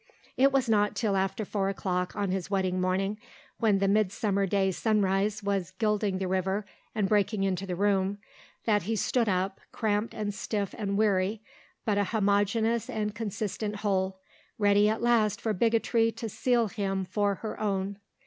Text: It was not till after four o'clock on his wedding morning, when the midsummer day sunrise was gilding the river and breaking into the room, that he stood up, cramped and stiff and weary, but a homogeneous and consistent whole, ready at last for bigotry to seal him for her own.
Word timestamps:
It 0.35 0.51
was 0.51 0.67
not 0.67 0.95
till 0.95 1.15
after 1.15 1.45
four 1.45 1.69
o'clock 1.69 2.15
on 2.15 2.31
his 2.31 2.49
wedding 2.49 2.81
morning, 2.81 3.19
when 3.59 3.77
the 3.77 3.87
midsummer 3.87 4.47
day 4.47 4.71
sunrise 4.71 5.43
was 5.43 5.73
gilding 5.77 6.17
the 6.17 6.27
river 6.27 6.65
and 6.95 7.07
breaking 7.07 7.43
into 7.43 7.67
the 7.67 7.75
room, 7.75 8.17
that 8.65 8.81
he 8.81 8.95
stood 8.95 9.29
up, 9.29 9.61
cramped 9.71 10.15
and 10.15 10.33
stiff 10.33 10.73
and 10.75 10.97
weary, 10.97 11.43
but 11.85 11.99
a 11.99 12.03
homogeneous 12.05 12.89
and 12.89 13.13
consistent 13.13 13.75
whole, 13.75 14.19
ready 14.57 14.89
at 14.89 15.03
last 15.03 15.39
for 15.39 15.53
bigotry 15.53 16.11
to 16.13 16.27
seal 16.29 16.67
him 16.69 17.05
for 17.05 17.35
her 17.35 17.59
own. 17.59 17.99